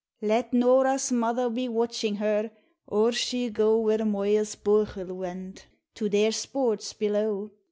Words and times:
Let 0.23 0.51
Norah's 0.51 1.11
mother 1.11 1.47
be 1.47 1.69
watchin' 1.69 2.15
her 2.15 2.49
or 2.87 3.11
she'll 3.11 3.51
go 3.51 3.77
Where 3.79 4.03
Moya's 4.03 4.55
bouchal 4.55 5.13
went, 5.13 5.67
to 5.93 6.09
their 6.09 6.31
sports 6.31 6.91
below. 6.93 7.51